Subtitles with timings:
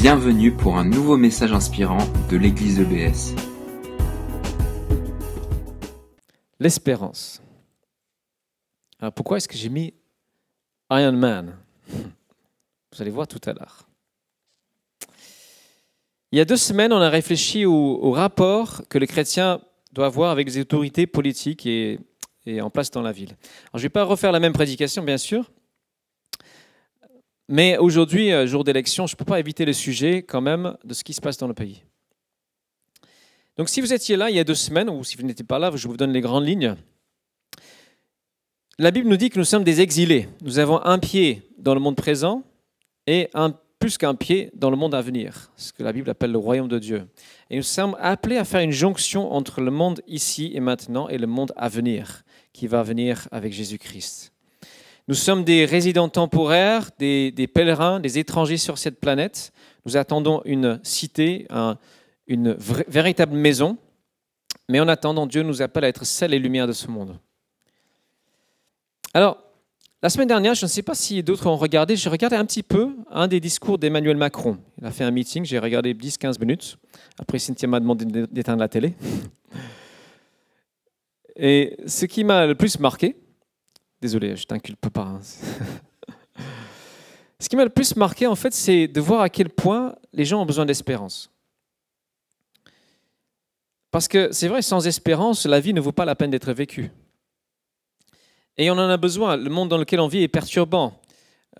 [0.00, 1.98] Bienvenue pour un nouveau message inspirant
[2.30, 3.34] de l'église EBS.
[6.58, 7.42] L'espérance.
[8.98, 9.92] Alors pourquoi est-ce que j'ai mis
[10.90, 11.54] Iron Man?
[11.86, 13.90] Vous allez voir tout à l'heure.
[16.32, 19.60] Il y a deux semaines, on a réfléchi au, rapport que le chrétien
[19.92, 21.98] doit avoir avec les autorités politiques et,
[22.46, 23.36] et en place dans la ville.
[23.64, 25.50] Alors, je ne vais pas refaire la même prédication, bien sûr,
[27.50, 30.94] mais aujourd'hui, euh, jour d'élection, je ne peux pas éviter le sujet quand même de
[30.94, 31.82] ce qui se passe dans le pays.
[33.56, 35.58] Donc si vous étiez là il y a deux semaines, ou si vous n'étiez pas
[35.58, 36.76] là, je vous donne les grandes lignes.
[38.78, 40.28] La Bible nous dit que nous sommes des exilés.
[40.42, 42.44] Nous avons un pied dans le monde présent
[43.08, 43.28] et
[43.80, 46.68] plus qu'un pied dans le monde à venir, ce que la Bible appelle le royaume
[46.68, 47.08] de Dieu.
[47.50, 51.18] Et nous sommes appelés à faire une jonction entre le monde ici et maintenant et
[51.18, 52.22] le monde à venir,
[52.52, 54.29] qui va venir avec Jésus-Christ.
[55.10, 59.50] Nous sommes des résidents temporaires, des, pèlerins, des étrangers sur cette planète.
[59.84, 61.78] Nous attendons une cité, un,
[62.28, 63.76] une véritable maison.
[64.68, 67.18] Mais en attendant, Dieu nous appelle à être sel et lumière de ce monde.
[69.12, 69.38] Alors,
[70.00, 72.62] la semaine dernière, je ne sais pas si d'autres ont regardé, j'ai regardé un petit
[72.62, 74.58] peu un des discours d'Emmanuel Macron.
[74.80, 76.78] Il a fait un meeting, j'ai regardé 10-15 minutes.
[77.18, 78.94] Après, Cynthia m'a demandé d'éteindre la télé.
[81.34, 83.16] Et ce qui m'a le plus marqué,
[84.00, 85.02] Désolé, je t'inculpe pas.
[85.02, 85.20] Hein.
[87.38, 90.24] Ce qui m'a le plus marqué, en fait, c'est de voir à quel point les
[90.24, 91.30] gens ont besoin d'espérance.
[93.90, 96.90] Parce que c'est vrai, sans espérance, la vie ne vaut pas la peine d'être vécue.
[98.56, 99.36] Et on en a besoin.
[99.36, 101.00] Le monde dans lequel on vit est perturbant.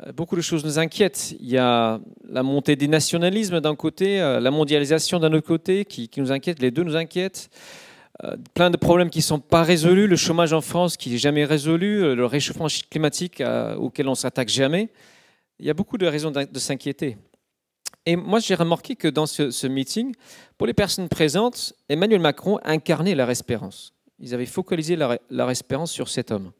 [0.07, 1.35] Euh, beaucoup de choses nous inquiètent.
[1.41, 5.85] Il y a la montée des nationalismes d'un côté, euh, la mondialisation d'un autre côté
[5.85, 6.61] qui, qui nous inquiète.
[6.61, 7.51] Les deux nous inquiètent.
[8.25, 11.19] Euh, plein de problèmes qui ne sont pas résolus, le chômage en France qui n'est
[11.19, 14.91] jamais résolu, euh, le réchauffement climatique euh, auquel on s'attaque jamais.
[15.59, 17.17] Il y a beaucoup de raisons de s'inquiéter.
[18.07, 20.15] Et moi, j'ai remarqué que dans ce, meeting,
[20.57, 23.93] pour les personnes présentes, Emmanuel Macron incarnait leur espérance.
[24.19, 26.53] Ils avaient focalisé leur, espérance sur cet homme.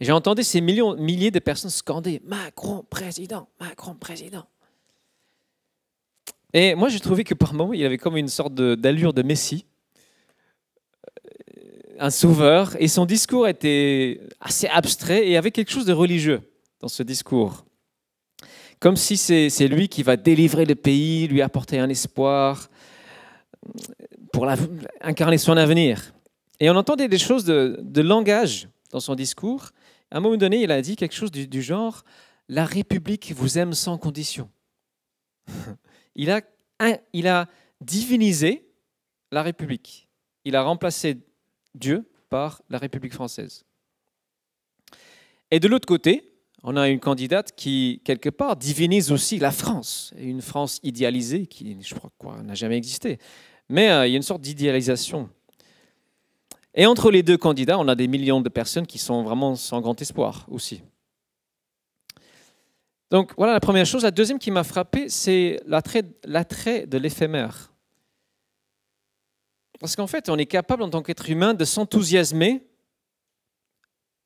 [0.00, 4.46] J'ai entendu ces millions, milliers de personnes scander Macron président, Macron président.
[6.54, 9.66] Et moi, j'ai trouvé que par moments, il avait comme une sorte d'allure de Messie
[11.98, 16.40] un sauveur, et son discours était assez abstrait et avait quelque chose de religieux
[16.80, 17.64] dans ce discours.
[18.80, 22.68] Comme si c'est lui qui va délivrer le pays, lui apporter un espoir,
[24.32, 24.56] pour la,
[25.00, 26.12] incarner son avenir.
[26.60, 29.70] Et on entendait des choses de, de, langage dans son discours.
[30.10, 32.04] À un moment donné, il a dit quelque chose du, genre
[32.48, 34.48] La République vous aime sans condition.
[36.20, 36.40] Il a,
[37.12, 37.46] il a
[37.80, 38.66] divinisé
[39.30, 40.08] la République.
[40.44, 41.16] Il a remplacé
[41.78, 43.64] Dieu par la République française.
[45.50, 46.30] Et de l'autre côté,
[46.62, 51.76] on a une candidate qui, quelque part, divinise aussi la France, une France idéalisée qui,
[51.82, 53.18] je crois, n'a jamais existé.
[53.68, 55.30] Mais euh, il y a une sorte d'idéalisation.
[56.74, 59.80] Et entre les deux candidats, on a des millions de personnes qui sont vraiment sans
[59.80, 60.82] grand espoir aussi.
[63.10, 64.02] Donc voilà la première chose.
[64.02, 67.72] La deuxième qui m'a frappé, c'est l'attrait de l'éphémère.
[69.78, 72.62] Parce qu'en fait, on est capable en tant qu'être humain de s'enthousiasmer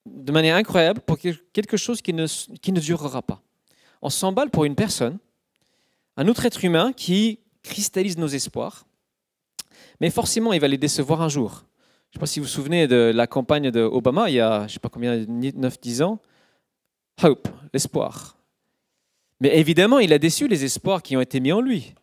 [0.06, 2.26] de manière incroyable pour quelque chose qui ne,
[2.58, 3.42] qui ne durera pas.
[4.00, 5.18] On s'emballe pour une personne,
[6.16, 8.84] un autre être humain qui cristallise nos espoirs,
[10.00, 11.64] mais forcément, il va les décevoir un jour.
[12.10, 14.60] Je ne sais pas si vous vous souvenez de la campagne d'Obama il y a,
[14.60, 16.18] je ne sais pas combien, 9-10 ans.
[17.22, 18.36] Hope, l'espoir.
[19.40, 21.94] Mais évidemment, il a déçu les espoirs qui ont été mis en lui.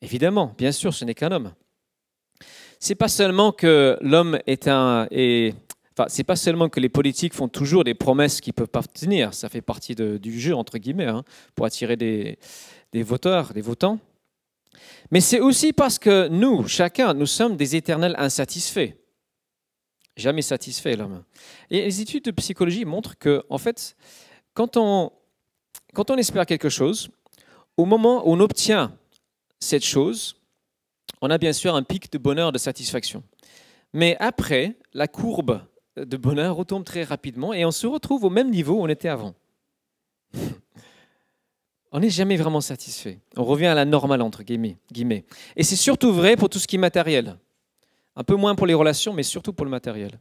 [0.00, 1.52] Évidemment, bien sûr, ce n'est qu'un homme
[2.78, 5.08] c'est pas seulement que l'homme est un.
[5.92, 9.34] Enfin, c'est pas seulement que les politiques font toujours des promesses qui peuvent pas tenir.
[9.34, 11.24] Ça fait partie du jeu entre guillemets hein,
[11.54, 12.38] pour attirer des,
[12.92, 13.98] des voteurs, des votants.
[15.10, 18.94] Mais c'est aussi parce que nous, chacun, nous sommes des éternels insatisfaits.
[20.16, 21.24] Jamais satisfaits, l'homme.
[21.70, 23.96] Et les études de psychologie montrent que, en fait,
[24.52, 25.12] quand on,
[25.94, 27.08] quand on espère quelque chose,
[27.76, 28.92] au moment où on obtient
[29.60, 30.37] cette chose,
[31.20, 33.22] on a bien sûr un pic de bonheur, de satisfaction.
[33.92, 35.62] Mais après, la courbe
[35.96, 39.08] de bonheur retombe très rapidement et on se retrouve au même niveau où on était
[39.08, 39.34] avant.
[41.92, 43.18] on n'est jamais vraiment satisfait.
[43.36, 44.76] On revient à la normale, entre guillemets.
[45.56, 47.36] Et c'est surtout vrai pour tout ce qui est matériel.
[48.16, 50.18] Un peu moins pour les relations, mais surtout pour le matériel.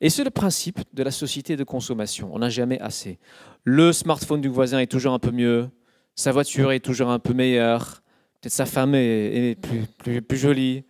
[0.00, 2.30] Et c'est le principe de la société de consommation.
[2.32, 3.18] On n'a jamais assez.
[3.64, 5.70] Le smartphone du voisin est toujours un peu mieux,
[6.14, 8.02] sa voiture est toujours un peu meilleure,
[8.40, 10.84] Peut-être sa femme est, plus, jolie.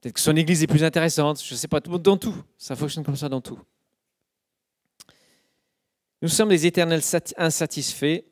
[0.00, 1.42] Peut-être que son église est plus intéressante.
[1.42, 2.36] Je ne sais pas, dans tout.
[2.56, 3.58] Ça fonctionne comme ça dans tout.
[6.22, 7.02] Nous sommes des éternels
[7.36, 8.22] insatisfaits,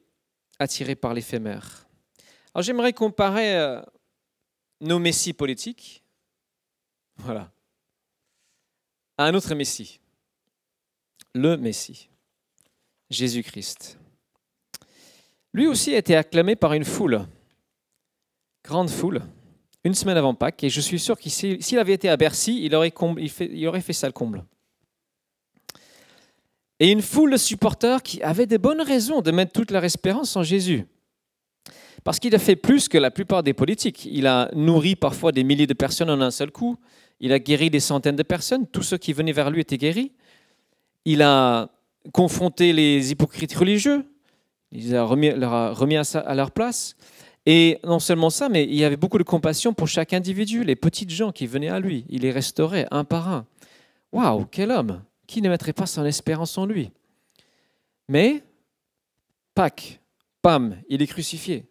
[0.58, 1.86] attirés par l'éphémère.
[2.54, 3.82] Alors j'aimerais comparer euh,
[4.80, 6.04] nos messies politiques,
[7.16, 7.52] voilà,
[9.18, 10.00] à un autre messie,
[11.34, 12.08] le messie,
[13.10, 13.98] Jésus-Christ.
[15.52, 17.26] Lui aussi a été acclamé par une foule,
[18.64, 19.22] grande foule,
[19.84, 22.74] une semaine avant Pâques, et je suis sûr qu'il s'il avait été à Bercy, il
[22.74, 22.92] aurait,
[23.40, 24.44] il aurait fait ça le comble.
[26.80, 30.34] Et une foule de supporters qui avaient de bonnes raisons de mettre toute leur espérance
[30.36, 30.86] en Jésus.
[32.02, 34.06] Parce qu'il a fait plus que la plupart des politiques.
[34.10, 36.76] Il a nourri parfois des milliers de personnes en un seul coup.
[37.20, 38.66] Il a guéri des centaines de personnes.
[38.66, 40.12] Tous ceux qui venaient vers lui étaient guéris.
[41.04, 41.70] Il a
[42.12, 44.04] confronté les hypocrites religieux.
[44.72, 46.96] Il les a remis, leur a remis à leur place.
[47.46, 50.76] Et non seulement ça, mais il y avait beaucoup de compassion pour chaque individu, les
[50.76, 52.06] petites gens qui venaient à lui.
[52.08, 53.46] Il les restaurait un par un.
[54.12, 56.90] Waouh, quel homme Qui ne mettrait pas son espérance en lui?
[58.08, 58.42] Mais,
[59.54, 60.00] Pâques,
[60.42, 61.66] pam, il est crucifié.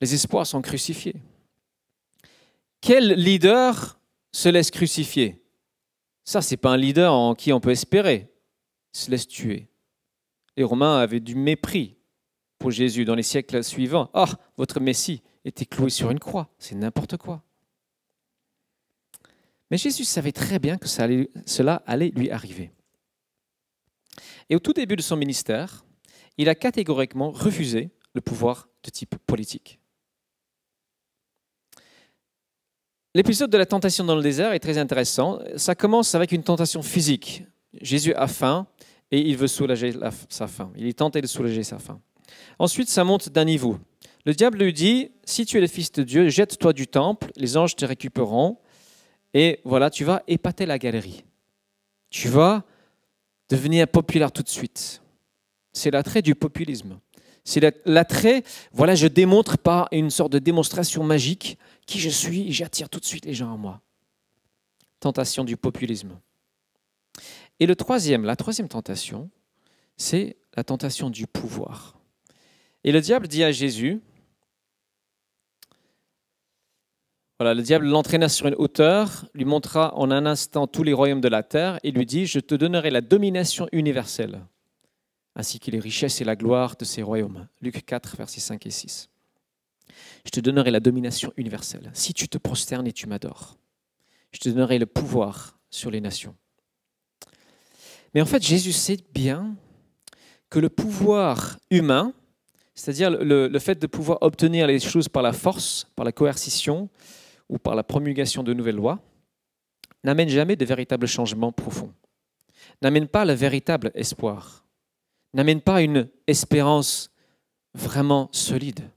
[0.00, 1.16] Les espoirs sont crucifiés.
[2.80, 3.98] Quel leader
[4.30, 5.42] se laisse crucifier?
[6.24, 8.30] Ça, c'est pas un leader en qui on peut espérer.
[8.94, 9.68] Il se laisse tuer.
[10.56, 11.97] Les Romains avaient du mépris
[12.58, 14.10] pour Jésus dans les siècles suivants.
[14.14, 16.48] Ah, votre Messie était cloué sur une croix.
[16.58, 17.42] C'est n'importe quoi.
[19.70, 22.72] Mais Jésus savait très bien que cela allait lui arriver.
[24.48, 25.84] Et au tout début de son ministère,
[26.38, 29.78] il a catégoriquement refusé le pouvoir de type politique.
[33.14, 35.38] L'épisode de la tentation dans le désert est très intéressant.
[35.56, 37.44] Ça commence avec une tentation physique.
[37.80, 38.66] Jésus a faim
[39.10, 39.92] et il veut soulager
[40.28, 40.72] sa faim.
[40.76, 42.00] Il est tenté de soulager sa faim.
[42.58, 43.78] Ensuite, ça monte d'un niveau.
[44.24, 47.56] Le diable lui dit, si tu es le Fils de Dieu, jette-toi du temple, les
[47.56, 48.58] anges te récupéreront,
[49.34, 51.24] et voilà, tu vas épater la galerie.
[52.10, 52.64] Tu vas
[53.48, 55.02] devenir populaire tout de suite.
[55.72, 56.98] C'est l'attrait du populisme.
[57.44, 58.42] C'est l'attrait,
[58.72, 63.00] voilà, je démontre par une sorte de démonstration magique qui je suis et j'attire tout
[63.00, 63.80] de suite les gens à moi.
[65.00, 66.18] Tentation du populisme.
[67.60, 69.30] Et le troisième, la troisième tentation,
[69.96, 71.97] c'est la tentation du pouvoir.
[72.84, 74.00] Et le diable dit à Jésus,
[77.38, 81.20] voilà, le diable l'entraîna sur une hauteur, lui montra en un instant tous les royaumes
[81.20, 84.40] de la terre et lui dit, je te donnerai la domination universelle
[85.38, 87.46] ainsi que les richesses et la gloire de ces royaumes.
[87.62, 89.08] Luc 4, versets 5 et 6.
[90.24, 91.90] Je te donnerai la domination universelle.
[91.94, 93.56] Si tu te prosternes et tu m'adores,
[94.32, 96.34] je te donnerai le pouvoir sur les nations.
[98.14, 99.54] Mais en fait, Jésus sait bien
[100.50, 102.12] que le pouvoir humain,
[102.78, 106.88] c'est-à-dire le, fait de pouvoir obtenir les choses par la force, par la coercition
[107.48, 109.00] ou par la promulgation de nouvelles lois,
[110.04, 111.92] n'amène jamais de véritables changements profonds,
[112.82, 114.64] n'amène pas le véritable espoir
[115.34, 117.10] n'amène pas une espérance
[117.74, 118.90] vraiment solide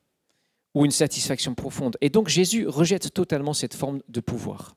[0.74, 1.98] ou une satisfaction profonde.
[2.02, 4.76] Et donc Jésus rejette totalement cette forme de pouvoir.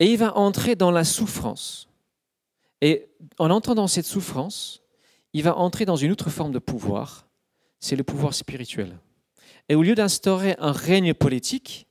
[0.00, 1.88] Et il va entrer dans la souffrance.
[2.80, 3.08] Et
[3.38, 4.82] en entrant dans cette souffrance,
[5.34, 7.28] il va entrer dans une autre forme de pouvoir,
[7.80, 8.98] c'est le pouvoir spirituel.
[9.68, 11.86] Et au lieu d'instaurer un règne politique,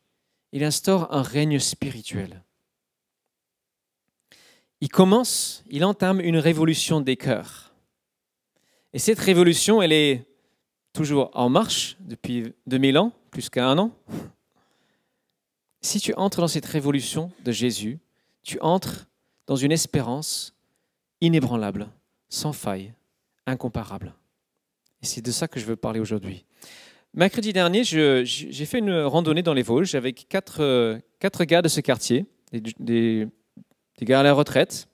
[0.52, 2.42] il instaure un règne spirituel
[4.84, 7.74] il commence, il entame une révolution des cœurs.
[8.92, 10.26] Et cette révolution, elle est
[10.92, 13.92] toujours en marche depuis 2000 ans, plus qu'un an.
[15.80, 17.98] Si tu entres dans cette révolution de Jésus,
[18.42, 19.08] tu entres
[19.48, 20.54] dans une espérance
[21.22, 21.88] inébranlable,
[22.28, 22.94] sans faille,
[23.46, 24.14] incomparable.
[25.02, 26.46] Et c'est de ça que je veux parler aujourd'hui.
[27.14, 31.80] Mercredi dernier, j'ai fait une randonnée dans les Vosges avec quatre, quatre gars de ce
[31.80, 32.26] quartier,
[32.80, 33.28] des,
[34.02, 34.88] gars à la retraite.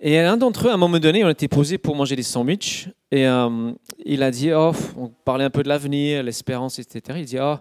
[0.00, 2.88] Et l'un d'entre eux, à un moment donné, on était posé pour manger des sandwichs.
[3.10, 3.72] Et euh,
[4.04, 7.18] il a dit, oh, on parlait un peu de l'avenir, l'espérance, etc.
[7.20, 7.56] Il dit, oh,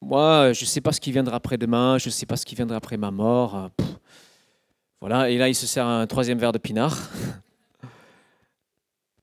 [0.00, 2.44] moi, je ne sais pas ce qui viendra après demain, je ne sais pas ce
[2.44, 3.56] qui viendra après ma mort.
[3.56, 3.68] Euh,
[5.00, 6.96] voilà, et là, il se sert un troisième verre de pinard.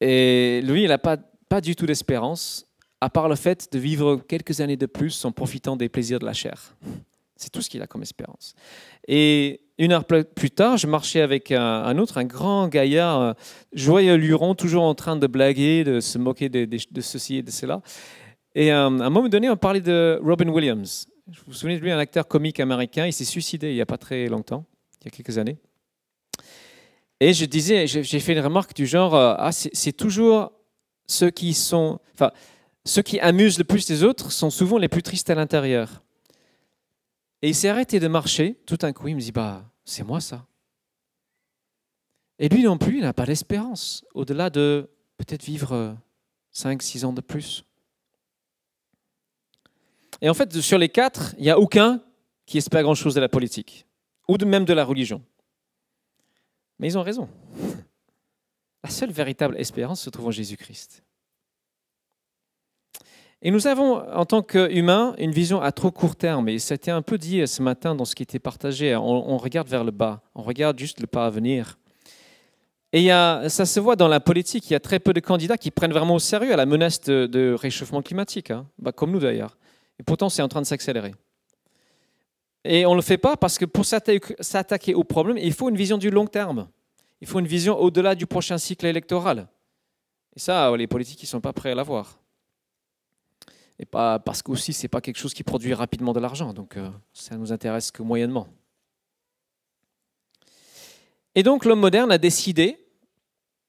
[0.02, 1.18] Et lui, il n'a pas,
[1.62, 2.68] du tout d'espérance,
[3.02, 6.26] à part le fait de vivre quelques années de plus en profitant des plaisirs de
[6.26, 6.76] la chair.
[7.38, 8.56] C'est tout ce qu'il a comme espérance.
[9.08, 13.34] Et une heure plus tard, je marchais avec un, autre, un grand gaillard, euh,
[13.74, 17.82] joyeux luron, toujours en train de blaguer, de se moquer de, ceci et de cela.
[18.54, 21.08] Et euh, à un moment donné, on parlait de Robin Williams.
[21.28, 23.06] Vous vous souvenez de lui, un acteur comique américain.
[23.06, 24.66] Il s'est suicidé il n'y a pas très longtemps,
[25.02, 25.58] il y a quelques années.
[27.20, 30.52] Et je disais, j'ai fait une remarque du genre, euh, ah, c'est toujours
[31.08, 32.32] ceux qui sont, enfin,
[32.84, 36.04] ceux qui amusent le plus les autres sont souvent les plus tristes à l'intérieur.
[37.42, 38.58] Et il s'est arrêté de marcher.
[38.66, 40.46] Tout d'un coup, il me dit, bah, c'est moi ça.
[42.38, 45.96] Et lui non plus, il n'a pas d'espérance, au-delà de peut-être vivre
[46.52, 47.64] 5, 6 ans de plus.
[50.22, 52.02] Et en fait, sur les quatre, il n'y a aucun
[52.46, 53.86] qui espère grand-chose de la politique,
[54.28, 55.22] ou de même de la religion.
[56.80, 57.30] Mais ils ont raison.
[58.84, 61.04] La seule véritable espérance se trouve en Jésus-Christ.
[63.42, 66.50] Et nous avons, en tant qu'humains, une vision à trop court terme.
[66.50, 68.96] Et c'était un peu dit ce matin dans ce qui était partagé.
[68.96, 71.78] On, regarde vers le bas, on regarde juste le pas à venir.
[72.92, 75.20] Et y a, ça se voit dans la politique, il y a très peu de
[75.20, 78.66] candidats qui prennent vraiment au sérieux la menace de, réchauffement climatique, hein.
[78.80, 79.58] bah, comme nous d'ailleurs.
[80.00, 81.14] Et pourtant, c'est en train de s'accélérer.
[82.68, 85.78] Et on ne le fait pas parce que pour s'attaquer au problème, il faut une
[85.78, 86.68] vision du long terme.
[87.22, 89.48] Il faut une vision au-delà du prochain cycle électoral.
[90.36, 92.20] Et ça, les politiques ne sont pas prêts à l'avoir
[93.80, 96.90] et pas parce qu'aussi c'est pas quelque chose qui produit rapidement de l'argent, donc euh,
[97.14, 98.48] ça nous intéresse que moyennement.
[101.34, 102.80] Et donc l'homme moderne a décidé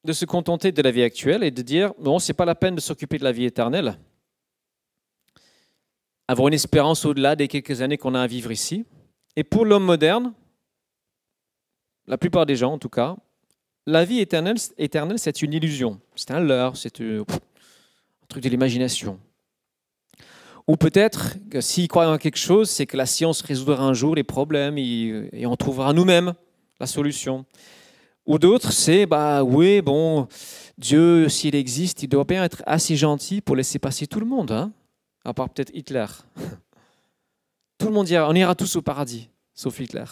[0.05, 2.77] de se contenter de la vie actuelle et de dire bon c'est pas la peine
[2.77, 3.99] de s'occuper de la vie éternelle,
[6.29, 8.85] avoir une espérance au-delà des quelques années qu'on a à vivre ici.
[9.37, 10.33] Et pour l'homme moderne,
[12.07, 13.17] la plupart des gens en tout cas,
[13.87, 18.49] la vie éternelle, éternelle c'est une illusion, c'est un leurre, c'est euh, un truc de
[18.49, 19.21] l'imagination.
[20.67, 24.17] Ou peut-être que s'il croit en quelque chose, c'est que la science résoudra un jour
[24.17, 26.35] les problèmes et, on trouvera nous-mêmes
[26.81, 27.45] la solution.
[28.27, 30.27] Ou d'autres, c'est, bah oui, bon,
[30.77, 34.51] Dieu, s'il existe, il doit bien être assez gentil pour laisser passer tout le monde,
[34.51, 34.73] hein
[35.27, 36.07] à part peut-être Hitler.
[37.79, 40.05] Tout le monde dira, on ira tous au paradis, sauf Hitler.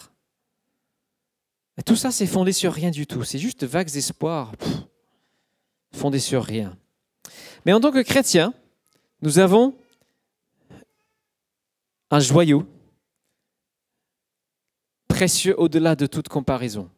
[1.86, 3.22] Tout ça, c'est fondé sur rien du tout.
[3.24, 4.52] C'est juste vagues espoirs,
[5.92, 6.76] fondés sur rien.
[7.64, 8.52] Mais en tant que chrétien,
[9.22, 9.74] nous avons
[12.10, 12.66] un joyau
[15.08, 16.90] précieux au-delà de toute comparaison.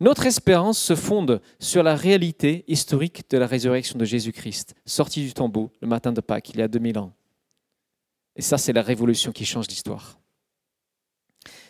[0.00, 5.32] Notre espérance se fonde sur la réalité historique de la résurrection de Jésus-Christ, sorti du
[5.32, 7.14] tombeau le matin de Pâques, il y a 2000 ans.
[8.36, 10.18] Et ça, c'est la révolution qui change l'histoire.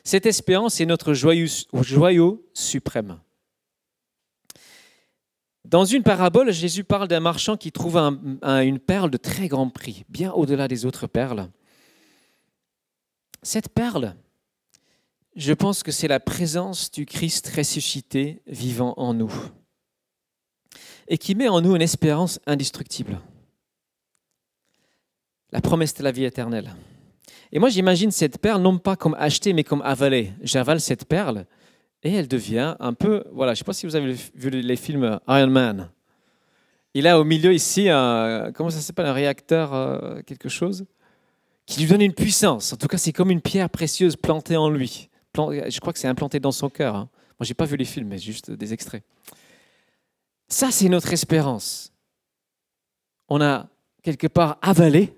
[0.02, 3.20] Cette espérance est notre joyau, suprême.
[5.64, 10.04] Dans une parabole, Jésus parle d'un marchand qui trouve une perle de très grand prix,
[10.08, 11.48] bien au-delà des autres perles.
[13.42, 14.16] Cette perle,
[15.36, 19.32] je pense que c'est la présence du Christ ressuscité vivant en nous
[21.08, 23.20] et qui met en nous une espérance indestructible.
[25.52, 26.74] La promesse de la vie éternelle.
[27.52, 30.32] Et moi, j'imagine cette perle non pas comme achetée, mais comme avalée.
[30.42, 31.46] J'avale cette perle
[32.02, 33.24] et elle devient un peu.
[33.32, 35.90] Voilà, je ne sais pas si vous avez vu les films Iron Man.
[36.94, 38.50] Il a au milieu ici un.
[38.54, 40.86] Comment ça s'appelle Un réacteur, euh, quelque chose?
[41.66, 42.72] Qui lui donne une puissance.
[42.72, 45.08] En tout cas, c'est comme une pierre précieuse plantée en lui.
[45.36, 46.96] Je crois que c'est implanté dans son cœur.
[46.96, 47.08] Hein.
[47.38, 49.04] Moi, je n'ai pas vu les films, mais juste des extraits.
[50.48, 51.92] Ça, c'est notre espérance.
[53.28, 53.68] On a
[54.02, 55.16] quelque part avalé,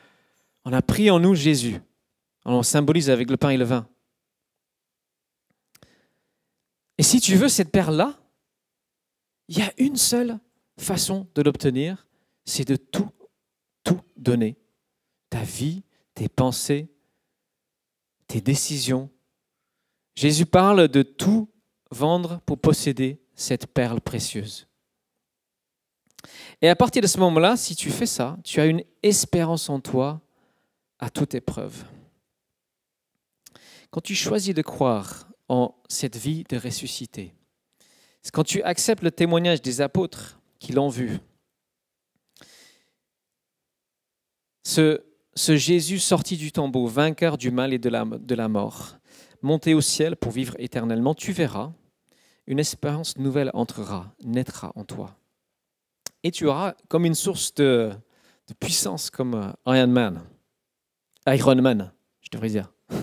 [0.64, 1.80] on a pris en nous Jésus.
[2.44, 3.88] On symbolise avec le pain et le vin.
[6.98, 8.18] Et si tu veux cette perle-là,
[9.48, 10.38] il y a une seule
[10.78, 12.06] façon de l'obtenir,
[12.44, 13.10] c'est de tout,
[13.82, 14.56] tout donner
[15.30, 15.82] ta vie,
[16.14, 16.88] tes pensées,
[18.26, 19.10] tes décisions.
[20.14, 21.48] Jésus parle de tout
[21.90, 24.66] vendre pour posséder cette perle précieuse.
[26.62, 29.80] Et à partir de ce moment-là, si tu fais ça, tu as une espérance en
[29.80, 30.20] toi
[30.98, 31.84] à toute épreuve.
[33.90, 37.34] Quand tu choisis de croire en cette vie de ressuscité,
[38.22, 41.18] c'est quand tu acceptes le témoignage des apôtres qui l'ont vu,
[44.62, 45.02] ce
[45.36, 48.96] Jésus sorti du tombeau, vainqueur du mal et de la mort,
[49.44, 51.72] monté au ciel pour vivre éternellement, tu verras,
[52.46, 55.16] une espérance nouvelle entrera, naîtra en toi.
[56.22, 57.92] Et tu auras comme une source de,
[58.58, 60.22] puissance comme euh, Iron Man.
[61.26, 62.72] Iron Man, je devrais dire.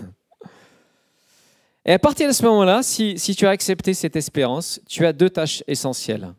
[1.86, 5.14] Et à partir de ce moment-là, si, si tu as accepté cette espérance, tu as
[5.14, 6.34] deux tâches essentielles.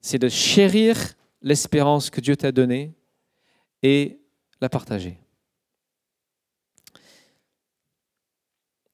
[0.00, 2.94] C'est de chérir l'espérance que Dieu t'a donnée
[3.82, 4.20] et
[4.60, 5.18] la partager.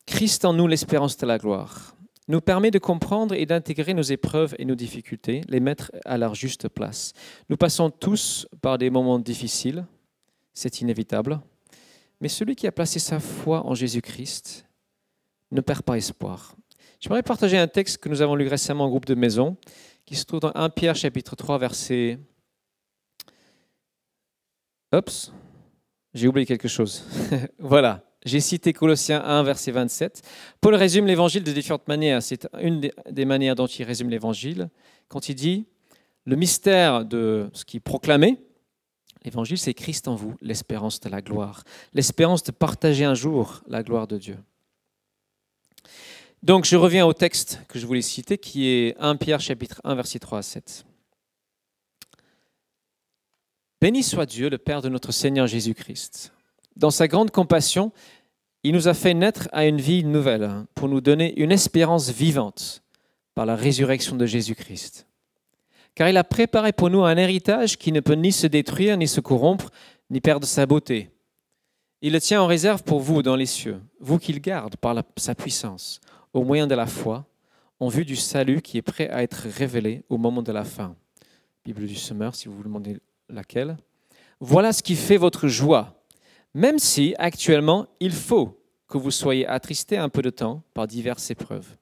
[0.06, 1.96] Christ en nous, l'espérance de la gloire,
[2.28, 6.34] nous permet de comprendre et d'intégrer nos épreuves et nos difficultés, les mettre à leur
[6.34, 7.12] juste place.
[7.48, 9.86] Nous passons tous par des moments difficiles,
[10.52, 11.40] c'est inévitable,
[12.20, 14.66] mais celui qui a placé sa foi en Jésus-Christ
[15.50, 16.56] ne perd pas espoir.
[17.00, 19.56] J'aimerais partager un texte que nous avons lu récemment en groupe de maison,
[20.06, 22.18] qui se trouve dans 1 Pierre chapitre 3, verset...
[24.94, 25.32] Oups,
[26.14, 27.04] j'ai oublié quelque chose.
[27.58, 30.22] voilà, j'ai cité Colossiens 1, verset 27.
[30.60, 32.22] Paul résume l'évangile de différentes manières.
[32.22, 34.70] C'est une des manières dont il résume l'évangile
[35.08, 35.66] quand il dit
[36.24, 38.38] le mystère de ce qu'il proclamait.
[39.24, 43.82] L'évangile, c'est Christ en vous, l'espérance de la gloire, l'espérance de partager un jour la
[43.82, 44.38] gloire de Dieu.
[46.42, 49.94] Donc je reviens au texte que je voulais citer, qui est 1 Pierre chapitre 1,
[49.94, 50.84] verset 3 à 7.
[53.80, 56.33] Béni soit Dieu, le Père de notre Seigneur Jésus-Christ.
[56.76, 57.92] Dans sa grande compassion,
[58.62, 62.82] il nous a fait naître à une vie nouvelle pour nous donner une espérance vivante
[63.34, 65.06] par la résurrection de Jésus-Christ.
[65.94, 69.06] Car il a préparé pour nous un héritage qui ne peut ni se détruire, ni
[69.06, 69.70] se corrompre,
[70.10, 71.10] ni perdre sa beauté.
[72.02, 75.34] Il le tient en réserve pour vous dans les cieux, vous qu'il garde par sa
[75.34, 76.00] puissance,
[76.32, 77.26] au moyen de la foi,
[77.80, 80.96] en vue du salut qui est prêt à être révélé au moment de la fin.
[81.64, 83.76] Bible du Semeur, si vous vous demandez laquelle.
[84.40, 86.03] Voilà ce qui fait votre joie,
[86.54, 91.30] même si actuellement il faut que vous soyez attristés un peu de temps par diverses
[91.30, 91.76] épreuves.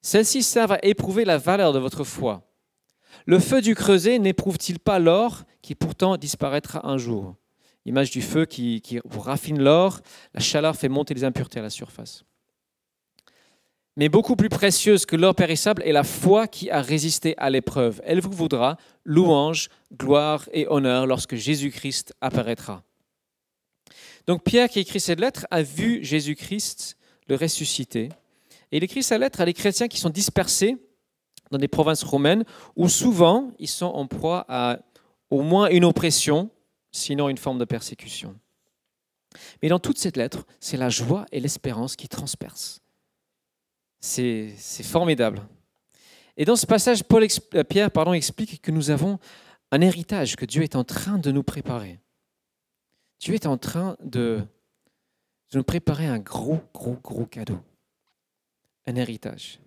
[0.00, 2.42] Celles-ci servent à éprouver la valeur de votre foi.
[3.26, 7.36] Le feu du creuset n'éprouve-t-il pas l'or qui pourtant disparaîtra un jour?
[7.84, 10.00] Image du feu qui, qui raffine l'or,
[10.32, 12.24] la chaleur fait monter les impuretés à la surface.
[13.96, 18.00] Mais beaucoup plus précieuse que l'or périssable est la foi qui a résisté à l'épreuve.
[18.04, 22.82] Elle vous vaudra louange, gloire et honneur lorsque Jésus-Christ apparaîtra.
[24.30, 26.96] Donc Pierre qui écrit cette lettre a vu Jésus-Christ
[27.26, 28.10] le ressusciter.
[28.70, 30.76] Et il écrit sa lettre à des chrétiens qui sont dispersés
[31.50, 32.44] dans des provinces romaines
[32.76, 34.78] où souvent ils sont en proie à
[35.30, 36.48] au moins une oppression,
[36.92, 38.36] sinon une forme de persécution.
[39.64, 42.82] Mais dans toute cette lettre, c'est la joie et l'espérance qui transpercent.
[43.98, 45.42] C'est formidable.
[46.36, 49.18] Et dans ce passage, euh, Pierre pardon, explique que nous avons
[49.72, 51.98] un héritage que Dieu est en train de nous préparer.
[53.20, 54.42] Dieu est en train de,
[55.54, 57.58] nous préparer un gros, gros, gros cadeau.
[58.86, 59.60] Un héritage.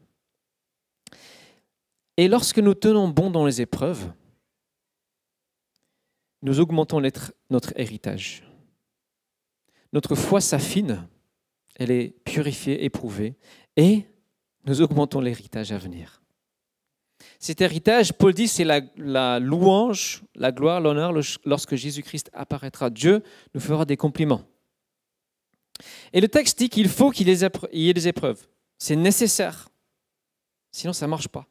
[2.18, 4.12] Et lorsque nous tenons bon dans les épreuves,
[6.42, 7.02] nous augmentons
[7.50, 8.44] notre héritage.
[9.94, 11.08] Notre foi s'affine,
[11.76, 13.36] elle est purifiée, éprouvée,
[13.78, 14.06] et
[14.66, 16.23] nous augmentons l'héritage à venir.
[17.44, 21.12] Cet héritage, Paul dit, c'est la, louange, la gloire, l'honneur
[21.44, 22.90] lorsque Jésus-Christ apparaîtra.
[22.90, 23.22] Dieu
[23.54, 24.46] nous fera des compliments.
[26.14, 27.32] Et le texte dit qu'il faut qu'il y
[27.90, 28.48] ait des épreuves.
[28.78, 29.68] C'est nécessaire.
[30.72, 31.46] Sinon, ça ne marche pas.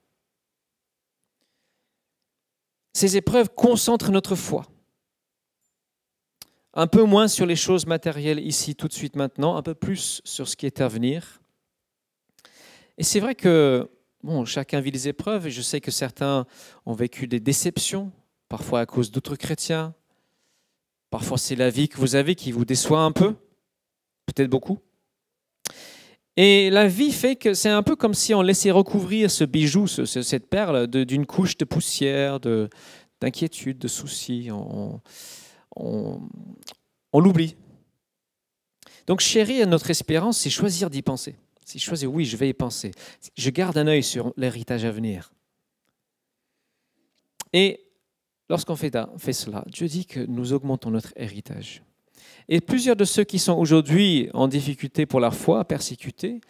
[2.94, 4.64] Ces épreuves concentrent notre foi.
[6.72, 10.22] Un peu moins sur les choses matérielles ici, tout de suite maintenant, un peu plus
[10.24, 11.42] sur ce qui est à venir.
[12.96, 13.90] Et c'est vrai que
[14.22, 16.46] bon, chacun vit des épreuves, et je sais que certains
[16.86, 18.12] ont vécu des déceptions,
[18.48, 19.94] parfois à cause d'autres chrétiens.
[21.10, 23.34] Parfois c'est la vie que vous avez qui vous déçoit un peu,
[24.26, 24.78] peut-être beaucoup.
[26.36, 29.86] Et la vie fait que c'est un peu comme si on laissait recouvrir ce bijou,
[29.86, 32.40] cette perle, d'une couche de poussière,
[33.20, 34.48] d'inquiétude, de, soucis.
[34.50, 35.00] On,
[35.76, 37.56] on l'oublie.
[39.06, 41.36] Donc chérir notre espérance, c'est choisir d'y penser.
[41.72, 42.90] Si je choisis, oui, je vais y penser.
[43.34, 45.32] Je garde un œil sur l'héritage à venir.
[47.54, 47.80] Et
[48.50, 48.92] lorsqu'on fait,
[49.32, 51.82] cela, Dieu dit que nous augmentons notre héritage.
[52.46, 56.42] Et plusieurs de ceux qui sont aujourd'hui en difficulté pour leur foi, persécutés,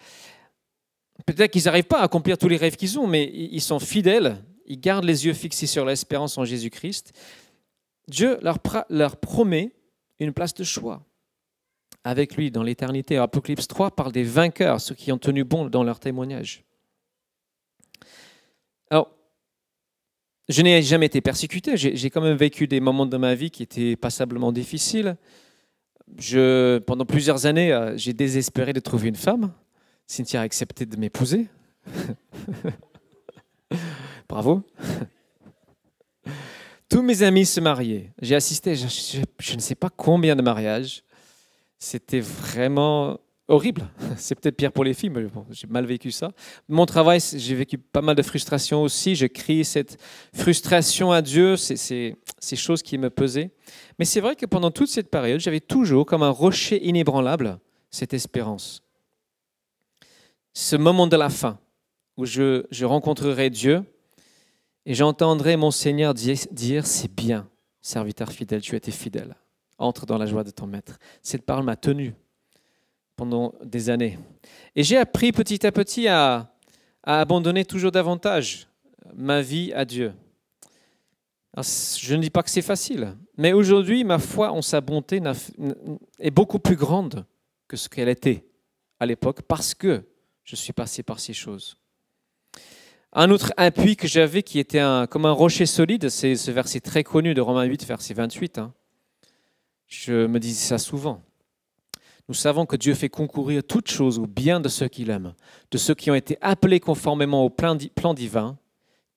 [1.25, 4.45] peut-être qu'ils n'arrivent pas à accomplir tous les rêves qu'ils ont, mais ils sont fidèles,
[4.67, 7.13] ils gardent les yeux fixés sur l'espérance en Jésus-Christ.
[8.09, 9.71] Dieu leur promet
[10.19, 11.07] une place de choix
[12.05, 13.17] avec lui dans l'éternité.
[13.17, 16.65] Apocalypse 3 parle des vainqueurs, ceux qui ont tenu bon dans leur témoignage.
[18.91, 19.11] Alors,
[20.49, 23.63] je n'ai jamais été persécuté, j'ai quand même vécu des moments de ma vie qui
[23.63, 25.17] étaient passablement difficiles.
[26.19, 29.53] Je, pendant plusieurs années, euh, j'ai désespéré de trouver une femme.
[30.07, 31.47] Cynthia a accepté de m'épouser.
[34.29, 34.63] Bravo.
[36.89, 38.13] Tous mes amis se mariaient.
[38.21, 38.87] J'ai assisté, je,
[39.39, 41.03] je, ne sais pas combien de mariages.
[41.83, 43.19] C'était vraiment
[43.49, 43.89] horrible.
[44.17, 46.31] C'est peut-être pire pour les filles, mais j'ai mal vécu ça.
[46.69, 49.17] Mon travail, j'ai vécu pas mal de frustration aussi.
[49.17, 50.01] Je crie cette
[50.33, 52.17] frustration à Dieu, ces
[52.55, 53.51] choses qui me pesaient.
[53.99, 57.59] Mais c'est vrai que pendant toute cette période, j'avais toujours comme un rocher inébranlable
[57.91, 58.85] cette espérance.
[60.55, 61.59] Ce moment de la fin,
[62.17, 63.83] où je, rencontrerai Dieu
[64.87, 67.49] et j'entendrai mon Seigneur dire, dire c'est bien,
[67.81, 69.35] serviteur fidèle, tu as été fidèle
[69.83, 70.99] entre dans la joie de ton maître.
[71.23, 72.15] Cette parole m'a tenu
[73.17, 74.19] pendant des années.
[74.75, 76.49] Et j'ai appris petit à petit à,
[77.05, 78.69] abandonner toujours davantage
[79.15, 80.13] ma vie à Dieu.
[81.57, 85.21] je ne dis pas que c'est facile, mais aujourd'hui, ma foi en sa bonté
[86.21, 87.27] est beaucoup plus grande
[87.67, 88.45] que ce qu'elle était
[89.01, 90.05] à l'époque parce que
[90.45, 91.77] je suis passé par ces choses.
[93.13, 97.05] Un autre appui que j'avais qui était comme un rocher solide, c'est ce verset très
[97.05, 98.59] connu de Romains 8, verset 28.
[98.59, 98.73] hein.
[99.93, 101.23] Je me disais ça souvent.
[102.27, 105.35] Nous savons que Dieu fait concourir toutes choses au bien de ceux qu'il aime,
[105.71, 108.57] de ceux qui ont été appelés conformément au plan di- plan divin,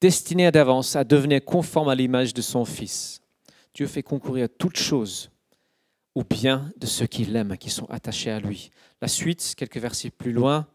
[0.01, 3.21] destinés d'avance à devenir conformes à l'image de son Fils.
[3.73, 5.31] Dieu fait concourir toutes choses
[6.13, 8.69] au bien de ceux qui l'aiment, qui sont attachés à lui.
[9.01, 10.67] La suite, quelques versets plus loin,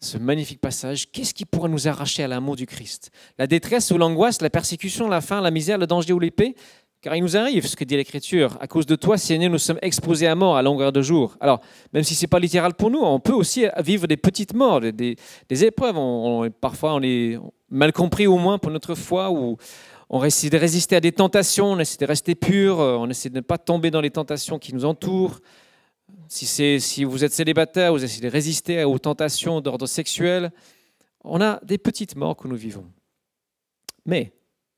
[0.00, 3.10] ce magnifique passage, qu'est-ce qui pourra nous arracher à l'amour du Christ?
[3.38, 6.56] La détresse ou l'angoisse, la persécution, la faim, la misère, le danger ou l'épée?
[7.02, 9.78] Car il nous arrive, ce que dit l'Écriture, à cause de toi, Seigneur, nous sommes
[9.82, 11.36] exposés à mort à longueur de jour.
[11.40, 11.60] Alors,
[11.92, 14.80] même si ce n'est pas littéral pour nous, on peut aussi vivre des petites morts,
[14.80, 15.96] des, des- épreuves.
[15.98, 17.36] On- on- parfois, on est
[17.68, 19.56] mal compris au moins pour notre foi, ou
[20.10, 23.30] on essaie de résister à des tentations, on essaie de rester pur, euh, on essaie
[23.30, 25.40] de ne pas tomber dans les tentations qui nous entourent.
[26.28, 26.46] Si,
[26.80, 30.52] si vous êtes célibataire, vous essayez de résister aux tentations d'ordre sexuel.
[31.24, 32.84] On a des petites morts que nous vivons.
[34.06, 34.32] Mais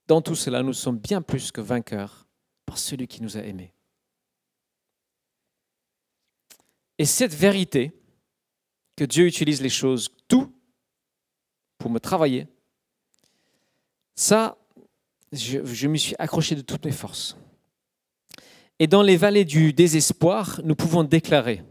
[0.06, 2.26] dans tout cela, nous sommes bien plus que vainqueurs
[2.66, 3.72] par celui qui nous a aimés.
[6.98, 7.92] Et cette vérité,
[8.96, 10.52] que Dieu utilise les choses, tout,
[11.78, 12.46] pour me travailler,
[14.14, 14.56] ça,
[15.32, 17.36] je, je m'y suis accroché de toutes mes forces.
[18.78, 21.62] Et dans les vallées du désespoir, nous pouvons déclarer,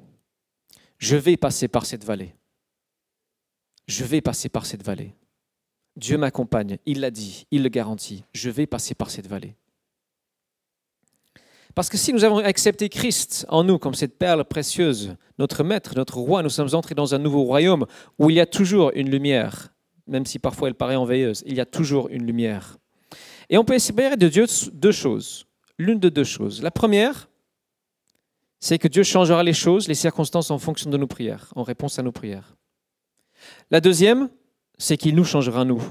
[0.97, 2.35] je vais passer par cette vallée.
[3.87, 5.13] Je vais passer par cette vallée.
[5.95, 9.55] Dieu m'accompagne, il l'a dit, il le garantit, je vais passer par cette vallée.
[11.75, 15.93] Parce que si nous avons accepté Christ en nous comme cette perle précieuse, notre maître,
[15.95, 17.85] notre roi, nous sommes entrés dans un nouveau royaume
[18.19, 19.73] où il y a toujours une lumière,
[20.07, 22.77] même si parfois elle paraît enveilleuse, il y a toujours une lumière.
[23.49, 25.45] Et on peut espérer de Dieu deux choses,
[25.79, 26.61] l'une de deux choses.
[26.61, 27.29] La première,
[28.59, 31.97] c'est que Dieu changera les choses, les circonstances en fonction de nos prières, en réponse
[31.97, 32.55] à nos prières.
[33.71, 34.29] La deuxième,
[34.77, 35.81] c'est qu'il nous changera nous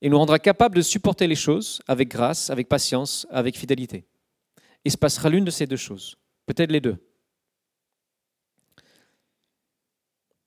[0.00, 4.04] et nous rendra capables de supporter les choses avec grâce, avec patience, avec fidélité.
[4.84, 6.96] Il se passera l'une de ces deux choses, peut-être les deux.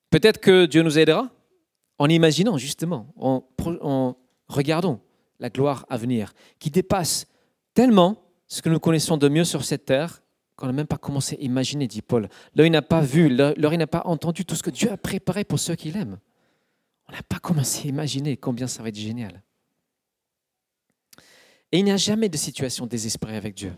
[0.10, 1.30] Peut-être que Dieu nous aidera
[2.00, 4.16] en imaginant justement, en,
[4.48, 5.02] regardant
[5.40, 7.28] la gloire à venir, qui dépasse
[7.74, 10.22] tellement ce que nous connaissons de mieux sur cette terre
[10.56, 12.30] qu'on n'a même pas commencé à imaginer, dit Paul.
[12.56, 15.60] L'œil n'a pas vu, l'oreille n'a pas entendu tout ce que Dieu a préparé pour
[15.60, 16.18] ceux qui l'aiment.
[17.10, 19.42] On n'a pas commencé à imaginer combien ça va être génial.
[21.72, 23.74] Et il n'y a jamais de situation désespérée avec Dieu.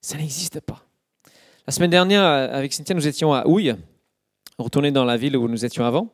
[0.00, 0.84] Ça n'existe pas.
[1.66, 3.74] La semaine dernière, avec Cynthia, nous étions à Houille,
[4.58, 6.12] retourné dans la ville où nous étions avant.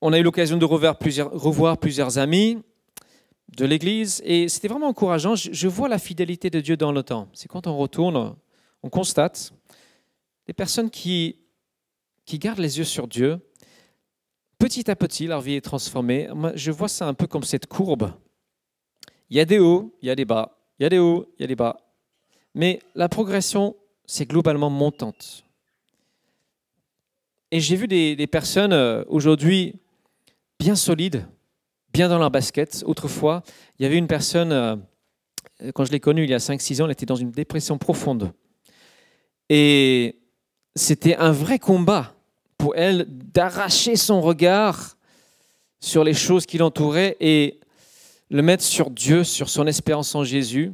[0.00, 2.62] On a eu l'occasion de revoir plusieurs, revoir plusieurs amis
[3.56, 5.34] de l'Église et c'était vraiment encourageant.
[5.34, 7.28] Je, vois la fidélité de Dieu dans le temps.
[7.32, 8.36] C'est quand on retourne,
[8.82, 9.52] on constate
[10.46, 11.38] des personnes qui
[12.34, 13.40] gardent les yeux sur Dieu.
[14.64, 16.26] Petit à petit, leur vie est transformée.
[16.54, 18.12] Je vois ça un peu comme cette courbe.
[19.28, 20.56] Il y a des hauts, il y a des bas.
[20.78, 21.76] Il y a des hauts, il y a des bas.
[22.54, 25.44] Mais la progression, c'est globalement montante.
[27.50, 29.74] Et j'ai vu des, des personnes euh, aujourd'hui
[30.58, 31.26] bien solides,
[31.92, 32.84] bien dans leur basket.
[32.86, 33.42] Autrefois,
[33.78, 34.76] il y avait une personne, euh,
[35.74, 38.32] quand je l'ai connue il y a 5-6 ans, elle était dans une dépression profonde.
[39.50, 40.22] Et
[40.74, 42.13] c'était un vrai combat
[42.64, 44.96] pour elle d'arracher son regard
[45.80, 47.60] sur les choses qui l'entouraient et
[48.30, 50.72] le mettre sur Dieu, sur son espérance en Jésus.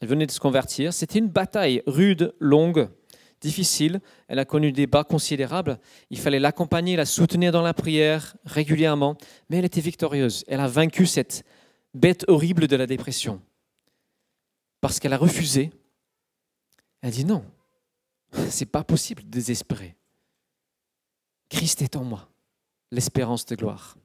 [0.00, 0.94] Elle venait de se convertir.
[0.94, 2.88] C'était une bataille rude, longue,
[3.42, 4.00] difficile.
[4.26, 5.78] Elle a connu des bas considérables.
[6.08, 9.18] Il fallait l'accompagner, la soutenir dans la prière régulièrement.
[9.50, 10.44] Mais elle était victorieuse.
[10.48, 11.44] Elle a vaincu cette
[11.92, 13.42] bête horrible de la dépression.
[14.80, 15.72] Parce qu'elle a refusé.
[17.02, 17.44] Elle a dit non,
[18.48, 19.94] c'est pas possible de désespérer.
[21.48, 22.28] Christ est en moi,
[22.90, 23.96] l'espérance de gloire.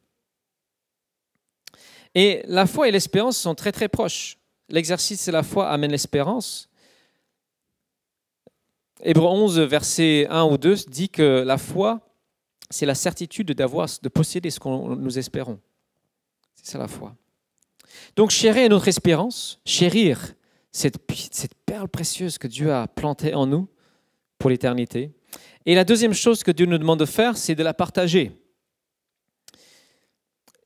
[2.14, 4.38] Et la foi et l'espérance sont très très proches.
[4.70, 6.70] L'exercice de la foi amène l'espérance.
[9.02, 12.02] Hébreu 11, verset 1 ou 2 dit que la foi,
[12.70, 15.60] c'est la certitude d'avoir, de posséder ce que nous espérons.
[16.56, 17.16] C'est ça la foi.
[18.16, 20.36] Donc chérir notre espérance, chérir
[20.72, 20.98] cette,
[21.32, 23.68] cette perle précieuse que Dieu a plantée en nous
[24.38, 25.12] pour l'éternité.
[25.66, 28.32] Et la deuxième chose que Dieu nous demande de faire, c'est de la partager.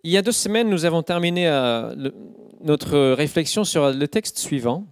[0.03, 2.11] Il y a deux semaines, nous avons terminé euh,
[2.61, 4.85] notre réflexion sur le texte suivant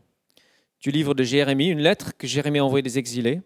[0.81, 3.41] du livre de Jérémie, une lettre que Jérémie a envoyée des exilés.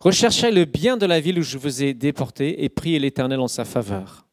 [0.00, 3.48] Recherchez le bien de la ville où je vous ai déporté et priez l'Éternel en
[3.48, 4.26] sa faveur.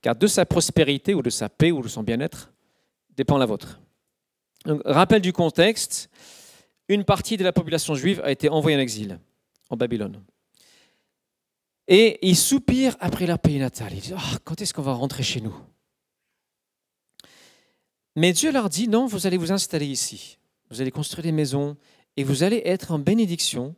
[0.00, 2.52] Car de sa prospérité ou de sa paix ou de son bien-être
[3.16, 3.80] dépend la vôtre.
[4.84, 6.10] Rappel du contexte,
[6.88, 9.18] une partie de la population juive a été envoyée en exil
[9.68, 10.22] en Babylone.
[11.86, 13.92] Et ils soupirent après leur pays natal.
[13.92, 15.54] Ils disent oh, Quand est-ce qu'on va rentrer chez nous?
[18.16, 20.38] Mais Dieu leur dit, non, vous allez vous installer ici.
[20.70, 21.76] Vous allez construire des maisons
[22.16, 23.74] et vous allez être en bénédiction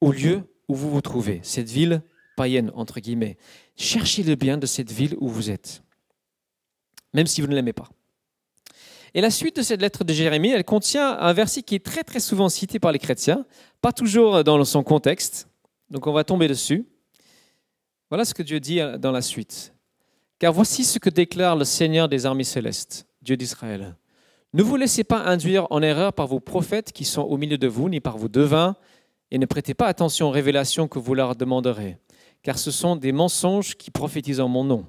[0.00, 2.02] au lieu où vous vous trouvez, cette ville
[2.36, 3.36] païenne, entre guillemets.
[3.76, 5.82] Cherchez le bien de cette ville où vous êtes,
[7.14, 7.88] même si vous ne l'aimez pas.
[9.14, 12.04] Et la suite de cette lettre de Jérémie, elle contient un verset qui est très
[12.04, 13.46] très souvent cité par les chrétiens,
[13.80, 15.48] pas toujours dans son contexte,
[15.90, 16.86] donc on va tomber dessus.
[18.10, 19.74] Voilà ce que Dieu dit dans la suite.
[20.38, 23.96] Car voici ce que déclare le Seigneur des armées célestes, Dieu d'Israël.
[24.54, 27.68] Ne vous laissez pas induire en erreur par vos prophètes qui sont au milieu de
[27.68, 28.76] vous, ni par vos devins,
[29.30, 31.98] et ne prêtez pas attention aux révélations que vous leur demanderez,
[32.42, 34.86] car ce sont des mensonges qui prophétisent en mon nom.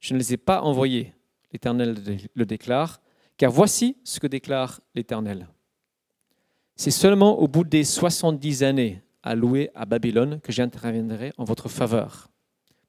[0.00, 1.14] Je ne les ai pas envoyés,
[1.52, 1.96] l'Éternel
[2.34, 3.00] le déclare,
[3.38, 5.48] car voici ce que déclare l'Éternel.
[6.76, 12.28] C'est seulement au bout des 70 années allouées à Babylone que j'interviendrai en votre faveur,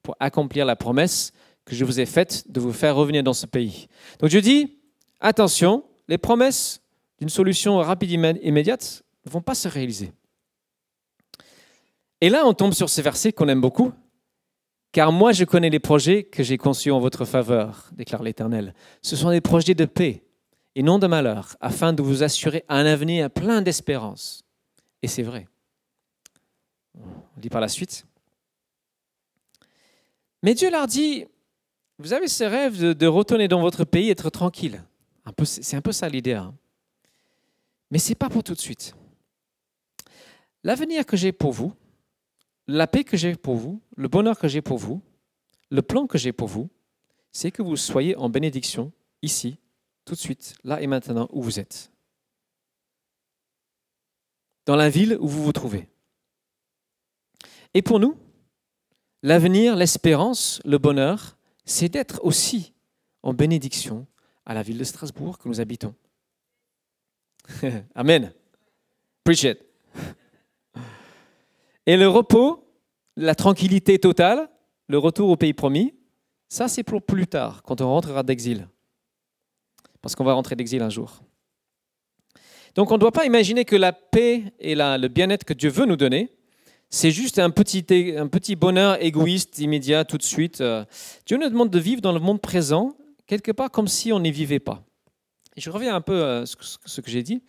[0.04, 1.32] pour accomplir la promesse
[1.64, 3.88] que je vous ai faite de vous faire revenir dans ce pays.
[4.20, 4.78] Donc je dis,
[5.18, 6.80] attention, les promesses
[7.18, 10.12] d'une solution rapide et immédiate ne vont pas se réaliser.
[12.20, 13.92] Et là, on tombe sur ces versets qu'on aime beaucoup.
[14.92, 18.74] Car moi, je connais les projets que j'ai conçus en votre faveur, déclare l'Éternel.
[19.02, 20.22] Ce sont des projets de paix
[20.76, 24.44] et non de malheur, afin de vous assurer un avenir plein d'espérance.
[25.02, 25.48] Et c'est vrai.
[26.96, 28.06] On lit par la suite.
[30.44, 31.24] Mais Dieu leur dit,
[31.96, 34.84] vous avez ce rêve de, retourner dans votre pays, être tranquille.
[35.42, 36.34] c'est un peu ça l'idée.
[36.34, 36.54] Hein.
[37.90, 38.94] Mais ce n'est pas pour tout de suite.
[40.62, 41.72] L'avenir que j'ai pour vous,
[42.66, 45.00] la paix que j'ai pour vous, le bonheur que j'ai pour vous,
[45.70, 46.68] le plan que j'ai pour vous,
[47.32, 49.56] c'est que vous soyez en bénédiction ici,
[50.04, 51.90] tout de suite, là et maintenant, où vous êtes.
[54.66, 55.88] Dans la ville où vous vous trouvez.
[57.72, 58.18] Et pour nous,
[59.24, 62.74] l'avenir, l'espérance, le bonheur, c'est d'être aussi
[63.22, 64.06] en bénédiction
[64.44, 65.94] à la ville de Strasbourg que nous habitons.
[67.94, 68.32] Amen.
[69.24, 69.58] Preach it.
[71.86, 72.68] Et le repos,
[73.16, 74.50] la tranquillité totale,
[74.88, 75.94] le retour au pays promis,
[76.50, 78.68] ça c'est pour plus tard, quand on rentrera d'exil.
[80.02, 81.22] Parce qu'on va rentrer d'exil un jour.
[82.74, 85.86] Donc on ne doit pas imaginer que la paix et le bien-être que Dieu veut
[85.86, 86.30] nous donner,
[86.94, 90.60] c'est juste un petit, bonheur égoïste, immédiat, tout de suite.
[90.60, 90.84] Euh.
[91.26, 94.30] Dieu nous demande de vivre dans le monde présent, quelque part comme si on n'y
[94.30, 94.84] vivait pas.
[95.56, 97.42] Je reviens un peu à ce que j'ai dit.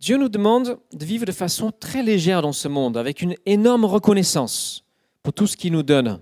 [0.00, 3.86] Dieu nous demande de vivre de façon très légère dans ce monde, avec une énorme
[3.86, 4.84] reconnaissance
[5.22, 6.20] pour tout ce qu'il nous donne,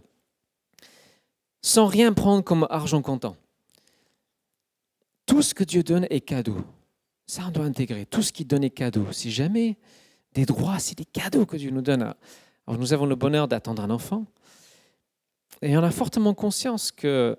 [1.63, 3.37] sans rien prendre comme argent comptant.
[5.27, 6.59] Tout ce que Dieu donne est cadeau.
[7.27, 8.07] Ça, on doit intégrer.
[8.07, 9.11] Tout ce qu'il donne est cadeau.
[9.11, 9.79] Si jamais
[10.35, 12.03] des droits, c'est des cadeaux que Dieu nous donne.
[12.67, 14.27] Alors, nous avons le bonheur d'attendre un enfant.
[15.61, 17.39] Et on a fortement conscience que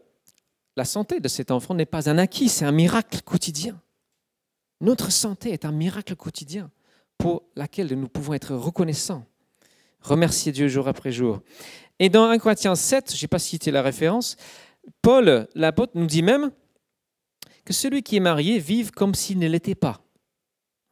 [0.76, 3.80] la santé de cet enfant n'est pas un acquis, c'est un miracle quotidien.
[4.82, 6.72] Notre santé est un miracle quotidien
[7.18, 9.26] pour lequel nous pouvons être reconnaissants,
[10.02, 11.42] remercier Dieu jour après jour.
[12.00, 14.36] Et dans 1 Corinthiens 7, je n'ai pas cité la référence,
[15.02, 16.52] Paul, l'apôtre, nous dit même
[17.66, 20.02] que celui qui est marié vive comme s'il ne l'était pas.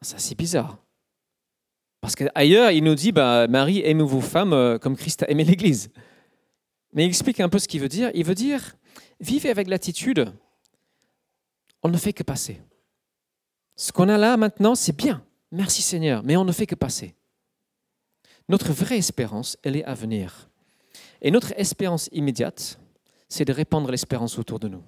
[0.02, 0.78] Ça, c'est bizarre.
[2.02, 5.44] Parce qu'ailleurs, il nous dit, bah, Marie, aimez vos femmes euh, comme Christ a aimé
[5.44, 5.92] l'Église.
[6.94, 8.10] Mais il explique un peu ce qu'il veut dire.
[8.16, 8.76] Il veut dire,
[9.20, 10.34] vivez avec l'attitude,
[11.84, 12.60] on ne fait que passer.
[13.76, 15.24] Ce qu'on a là maintenant, c'est bien.
[15.52, 17.16] Merci Seigneur, mais on ne fait que passer.
[18.50, 20.50] Notre vraie espérance, elle est à venir.
[21.22, 22.80] Et notre espérance immédiate,
[23.30, 24.84] c'est de répandre l'espérance autour de nous.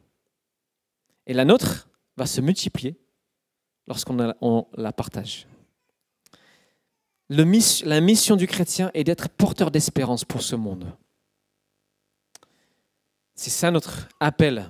[1.28, 2.98] Et la nôtre va se multiplier
[3.88, 4.18] lorsqu'on
[4.74, 5.48] la partage.
[7.36, 10.86] La mission du chrétien est d'être porteur d'espérance pour ce monde.
[13.36, 14.70] C'est ça notre appel.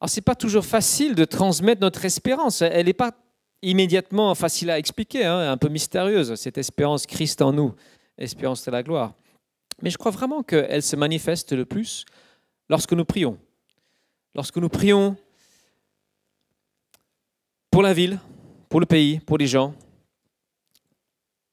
[0.00, 2.62] Alors, ce n'est pas toujours facile de transmettre notre espérance.
[2.62, 3.12] Elle n'est pas
[3.62, 7.74] immédiatement facile à expliquer, hein, un peu mystérieuse, cette espérance Christ en nous,
[8.18, 9.14] espérance de la gloire.
[9.80, 12.04] Mais je crois vraiment qu'elle se manifeste le plus
[12.68, 13.38] lorsque nous prions.
[14.34, 15.16] Lorsque nous prions
[17.70, 18.18] pour la ville,
[18.68, 19.74] pour le pays, pour les gens.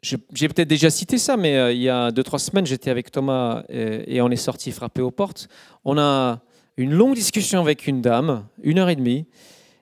[0.01, 3.12] J'ai peut-être déjà cité ça, mais euh, il y a deux, trois semaines, j'étais avec
[3.12, 5.49] Thomas et, et on est sorti frapper aux portes.
[5.83, 6.41] On a
[6.77, 9.27] une longue discussion avec une dame, une heure et demie,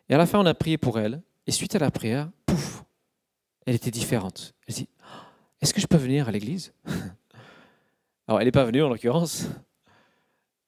[0.09, 1.21] et à la fin, on a prié pour elle.
[1.45, 2.83] Et suite à la prière, pouf,
[3.65, 4.53] elle était différente.
[4.67, 4.89] Elle dit
[5.61, 6.73] Est-ce que je peux venir à l'église?
[8.27, 9.47] Alors, elle n'est pas venue en l'occurrence,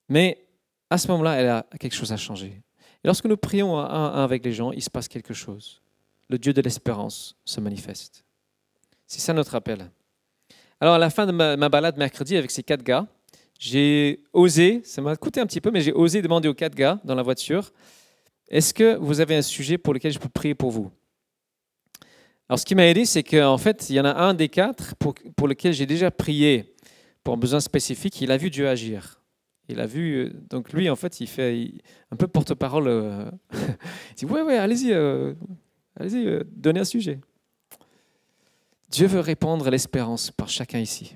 [0.07, 0.47] mais
[0.89, 2.61] à ce moment-là, elle a quelque chose à changer.
[3.03, 5.81] Et lorsque nous prions un à un avec les gens, il se passe quelque chose.
[6.29, 8.23] Le Dieu de l'espérance se manifeste.
[9.09, 9.89] C'est ça notre appel.
[10.79, 13.07] Alors, à la fin de ma, balade mercredi avec ces quatre gars,
[13.59, 17.01] j'ai osé, ça m'a coûté un petit peu, mais j'ai osé demander aux quatre gars
[17.03, 17.73] dans la voiture
[18.49, 20.91] est-ce que vous avez un sujet pour lequel je peux prier pour vous?
[22.47, 24.95] Alors, ce qui m'a aidé, c'est qu'en fait, il y en a un des quatre
[24.95, 26.75] pour, pour lequel j'ai déjà prié
[27.23, 28.21] pour un besoin spécifique.
[28.21, 29.21] Il a vu Dieu agir.
[29.67, 31.71] Il a vu, euh, donc lui, en fait, il fait
[32.11, 32.87] un peu porte-parole.
[32.87, 35.33] Euh, il dit Ouais, ouais, allez-y, euh,
[35.95, 37.19] allez-y, donnez un sujet.
[38.89, 41.15] Dieu veut répandre l'espérance par chacun ici.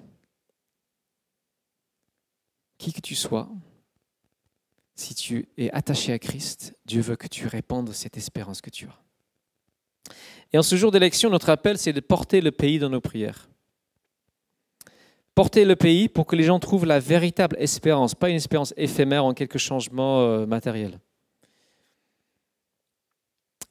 [2.78, 3.50] Qui que tu sois,
[4.96, 8.88] si tu es attaché à Christ, Dieu veut que tu répandes cette espérance que tu
[8.88, 9.00] as.
[10.52, 13.50] Et en ce jour d'élection, notre appel, c'est de porter le pays dans nos prières.
[15.34, 19.26] Porter le pays pour que les gens trouvent la véritable espérance, pas une espérance éphémère
[19.26, 21.00] en quelques changements euh, matériels.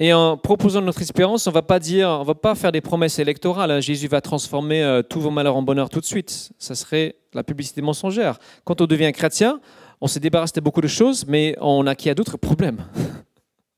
[0.03, 3.21] Et en proposant notre espérance, on va pas dire, on va pas faire des promesses
[3.21, 3.71] électorales.
[3.71, 3.79] Hein.
[3.79, 6.51] Jésus va transformer euh, tous vos malheurs en bonheur tout de suite.
[6.59, 8.41] Ça serait la publicité mensongère.
[8.65, 9.61] Quand on devient chrétien,
[10.01, 12.85] on s'est débarrassé de beaucoup de choses, mais on a qui a d'autres problèmes.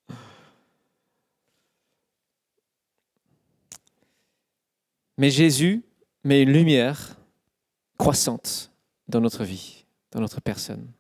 [5.19, 5.85] Mais Jésus
[6.25, 7.19] met une lumière
[7.99, 8.73] croissante
[9.09, 10.91] dans notre vie, dans notre personne.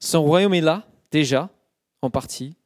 [0.00, 1.50] Son royaume est là, déjà,
[2.00, 2.56] en partie.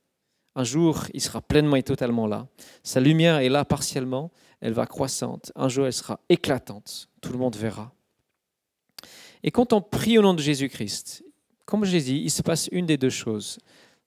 [0.56, 2.48] Un jour, il sera pleinement et totalement là.
[2.82, 5.52] Sa lumière est là partiellement, elle va croissante.
[5.54, 7.10] Un jour, elle sera éclatante.
[7.20, 7.92] Tout le monde verra.
[9.42, 11.22] Et quand on prie au nom de Jésus-Christ,
[11.66, 13.58] comme j'ai dit, il se passe une des deux choses.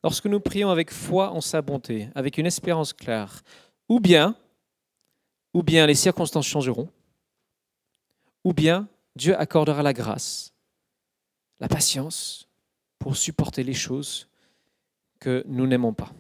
[0.04, 3.44] Lorsque nous prions avec foi en sa bonté, avec une espérance claire,
[3.88, 4.36] ou bien,
[5.54, 6.90] ou bien les circonstances changeront,
[8.44, 10.52] ou bien Dieu accordera la grâce,
[11.60, 12.48] la patience
[12.98, 14.28] pour supporter les choses
[15.20, 16.12] que nous n'aimons pas.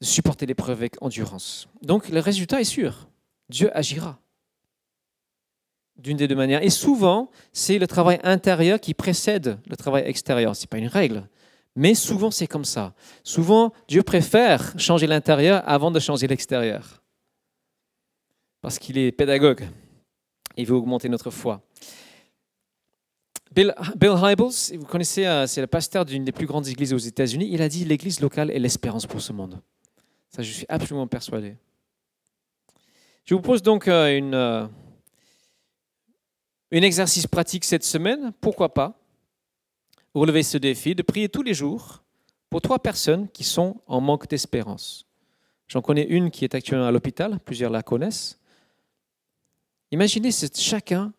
[0.00, 1.68] Supporter l'épreuve avec endurance.
[1.82, 3.08] Donc le résultat est sûr.
[3.48, 4.18] Dieu agira
[5.96, 6.62] d'une des deux manières.
[6.62, 10.54] Et souvent, c'est le travail intérieur qui précède le travail extérieur.
[10.54, 11.28] Ce n'est pas une règle,
[11.74, 12.94] mais souvent c'est comme ça.
[13.22, 17.02] Souvent, Dieu préfère changer l'intérieur avant de changer l'extérieur.
[18.60, 19.66] Parce qu'il est pédagogue.
[20.56, 21.62] Il veut augmenter notre foi.
[23.54, 26.98] Bill, Bill Hybels, vous connaissez, euh, c'est le pasteur d'une des plus grandes églises aux
[26.98, 27.48] États-Unis.
[27.50, 29.60] Il a dit l'église locale est l'espérance pour ce monde.
[30.42, 31.56] Je suis absolument persuadé.
[33.24, 34.66] Je vous pose donc euh, une euh,
[36.72, 38.98] un exercice pratique cette semaine, pourquoi pas
[40.14, 42.02] relever ce défi de prier tous les jours
[42.48, 45.06] pour trois personnes qui sont en manque d'espérance.
[45.68, 48.40] J'en connais une qui est actuellement à l'hôpital, plusieurs la connaissent.
[49.90, 51.12] Imaginez chacun,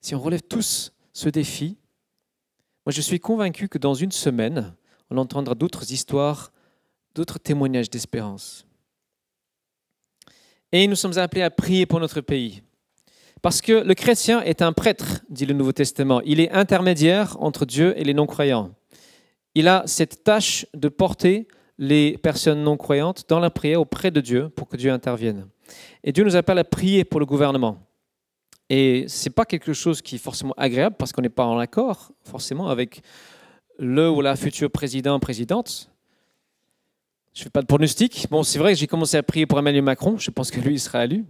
[0.00, 1.78] si on relève tous ce défi,
[2.84, 4.74] moi je suis convaincu que dans une semaine,
[5.10, 6.52] on entendra d'autres histoires,
[7.14, 8.66] d'autres témoignages d'espérance.
[10.72, 12.62] Et nous sommes appelés à prier pour notre pays.
[13.42, 16.20] Parce que le chrétien est un prêtre, dit le Nouveau Testament.
[16.22, 18.74] Il est intermédiaire entre Dieu et les non-croyants.
[19.54, 21.46] Il a cette tâche de porter
[21.78, 25.46] les personnes non-croyantes dans la prière auprès de Dieu pour que Dieu intervienne.
[26.02, 27.78] Et Dieu nous appelle à prier pour le gouvernement.
[28.70, 31.58] Et ce n'est pas quelque chose qui est forcément agréable parce qu'on n'est pas en
[31.58, 33.02] accord forcément avec
[33.78, 35.90] le ou la future président, présidente.
[37.34, 38.28] Je ne fais pas de pronostic.
[38.30, 40.16] Bon, c'est vrai que j'ai commencé à prier pour Emmanuel Macron.
[40.16, 41.24] Je pense que lui, il sera élu.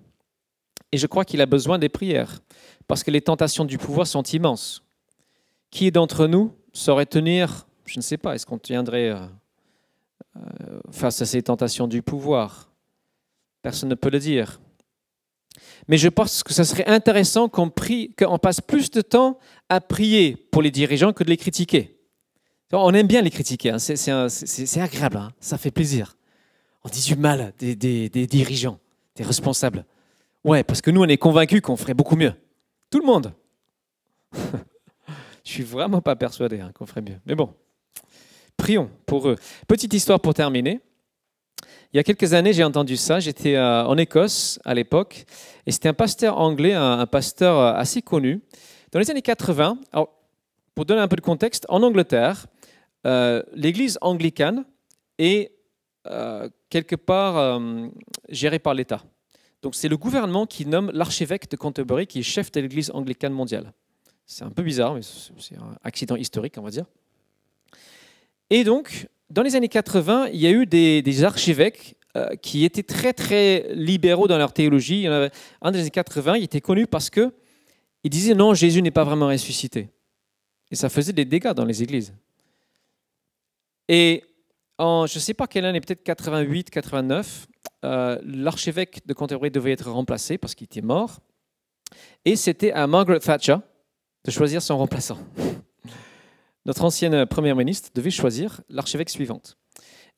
[0.93, 2.41] Et je crois qu'il a besoin des prières,
[2.87, 4.85] parce que les tentations du pouvoir sont immenses.
[5.71, 9.27] Qui d'entre nous saurait tenir, je ne sais pas, est-ce qu'on tiendrait euh,
[10.37, 12.71] euh, face à ces tentations du pouvoir?
[13.63, 14.61] Personne ne peut le dire.
[15.89, 17.71] Mais je pense que ce serait intéressant qu'on
[18.39, 19.39] passe plus de temps
[19.69, 21.94] à prier pour les dirigeants que de les critiquer.
[22.73, 23.79] On aime bien les critiquer, hein.
[23.79, 25.33] c'est agréable, hein.
[25.39, 26.17] ça fait plaisir.
[26.85, 28.79] On dit du mal des, dirigeants,
[29.17, 29.85] des responsables.
[30.43, 32.35] Ouais, parce que nous, on est convaincus qu'on ferait beaucoup mieux.
[32.91, 33.33] Tout le monde.
[35.45, 37.19] Je suis vraiment pas persuadé hein, qu'on ferait mieux.
[37.27, 37.55] Mais bon,
[38.57, 39.37] prions pour eux.
[39.67, 40.81] Petite histoire pour terminer.
[41.93, 43.21] Il y a quelques années, j'ai entendu ça.
[43.21, 45.25] J'étais euh, en Écosse à l'époque,
[45.65, 48.43] et c'était un pasteur anglais, un, pasteur euh, assez connu.
[48.91, 50.09] Dans les années 80, alors,
[50.75, 52.47] pour donner un peu de contexte, en Angleterre,
[53.07, 54.65] euh, l'église anglicane
[55.19, 55.53] est
[56.69, 57.59] quelque part
[58.29, 59.03] gérée par l'État.
[59.63, 63.33] Donc c'est le gouvernement qui nomme l'archevêque de Canterbury, qui est chef de l'Église anglicane
[63.33, 63.73] mondiale.
[64.27, 66.85] C'est un peu bizarre, mais c'est un accident historique, on va dire.
[68.51, 72.83] Et donc, dans les années 80, il y a eu des, archevêques euh, qui étaient
[72.83, 75.09] très très libéraux dans leur théologie.
[75.09, 75.31] En avait,
[75.63, 77.33] un des années 80, il était connu parce que
[78.03, 79.89] il disait non, Jésus n'est pas vraiment ressuscité.
[80.71, 82.13] Et ça faisait des dégâts dans les églises.
[83.89, 84.25] Et
[84.79, 87.47] en, je ne sais pas quelle année, peut-être 88, 89,
[87.85, 91.21] euh, l'archevêque de Canterbury devait être remplacé parce qu'il était mort.
[92.25, 93.57] Et c'était à Margaret Thatcher
[94.25, 95.19] de choisir son remplaçant.
[96.65, 99.57] notre ancienne première ministre devait choisir l'archevêque suivante.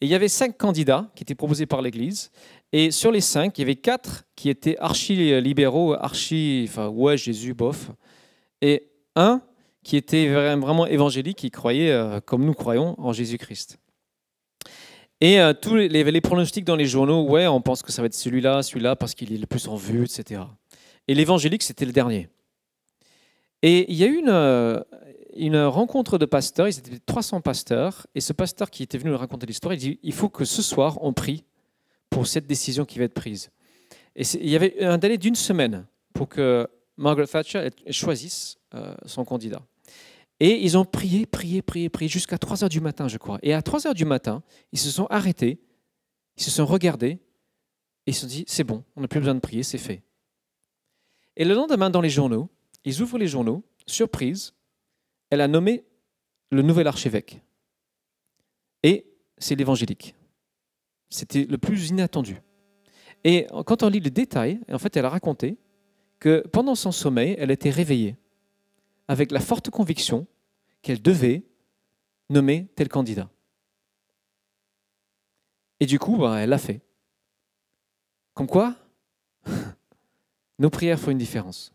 [0.01, 2.31] Et il y avait cinq candidats qui étaient proposés par l'Église.
[2.73, 7.55] Et sur les cinq, il y avait quatre qui étaient archi-libéraux, archi, enfin, ouais, Jésus,
[7.55, 7.91] bof.
[8.61, 9.41] Et un
[9.87, 10.27] qui était
[10.57, 13.79] vraiment évangélique, qui croyait, euh, comme nous croyons, en Jésus-Christ.
[15.21, 18.15] Et euh, tous les, pronostics dans les journaux, ouais, on pense que ça va être
[18.15, 20.43] celui-là, celui-là, parce qu'il est le plus en vue, etc.
[21.07, 22.29] Et l'évangélique, c'était le dernier.
[23.63, 28.21] Et il y a eu une, euh, rencontre de pasteurs, ils étaient 300 pasteurs, et
[28.21, 30.99] ce pasteur qui était venu nous raconter l'histoire, il dit, il faut que ce soir,
[31.01, 31.45] on prie
[32.11, 33.53] pour cette décision qui va être prise.
[34.17, 36.67] Et il y avait un délai d'une semaine pour que
[36.97, 38.59] Margaret Thatcher choisisse
[39.07, 39.63] son candidat.
[40.41, 43.39] Et ils ont prié, prié, prié, prié jusqu'à 3 heures du matin, je crois.
[43.43, 45.61] Et à 3 heures du matin, ils se sont arrêtés,
[46.37, 47.19] ils se sont regardés,
[48.07, 50.03] et ils se sont dit, c'est bon, on n'a plus besoin de prier, c'est fait.
[51.37, 52.51] Et le lendemain, dans les journaux,
[52.85, 54.55] ils ouvrent les journaux, surprise,
[55.31, 55.85] elle a nommé
[56.51, 57.41] le nouvel archevêque.
[58.83, 59.07] Et
[59.39, 60.15] c'est l'évangélique.
[61.09, 62.41] C'était le plus inattendu.
[63.25, 65.57] Et quand on lit le détail, en fait, elle a raconté
[66.21, 68.17] que pendant son sommeil, elle était réveillée
[69.09, 70.27] avec la forte conviction
[70.83, 71.45] qu'elle devait
[72.29, 73.29] nommer tel candidat.
[75.81, 76.81] Et du coup, bah, elle l'a fait.
[78.35, 78.75] Comme quoi,
[80.59, 81.73] nos prières font une différence.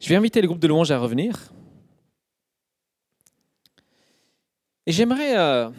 [0.00, 1.52] Je vais inviter le groupe de louanges à revenir.
[4.84, 5.70] Et j'aimerais, euh,